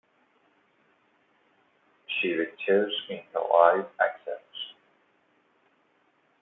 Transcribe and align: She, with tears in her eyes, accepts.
She, 2.07 2.33
with 2.35 2.57
tears 2.65 3.01
in 3.11 3.19
her 3.35 3.53
eyes, 3.55 3.85
accepts. 4.03 4.73